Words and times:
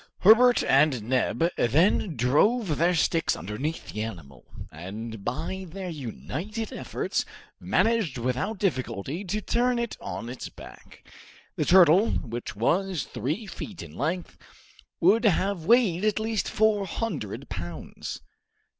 Herbert 0.21 0.63
and 0.63 1.03
Neb 1.03 1.49
then 1.57 2.17
drove 2.17 2.79
their 2.79 2.95
sticks 2.95 3.35
underneath 3.35 3.93
the 3.93 4.01
animal, 4.01 4.51
and 4.71 5.23
by 5.23 5.67
their 5.69 5.89
united 5.91 6.73
efforts 6.73 7.23
managed 7.59 8.17
without 8.17 8.57
difficulty 8.57 9.23
to 9.25 9.41
turn 9.41 9.77
it 9.77 9.95
on 10.01 10.27
its 10.27 10.49
back. 10.49 11.07
The 11.55 11.65
turtle, 11.65 12.09
which 12.09 12.55
was 12.55 13.03
three 13.03 13.45
feet 13.45 13.83
in 13.83 13.95
length, 13.95 14.39
would 14.99 15.23
have 15.23 15.65
weighed 15.65 16.03
at 16.03 16.19
least 16.19 16.49
four 16.49 16.87
hundred 16.87 17.47
pounds. 17.47 18.21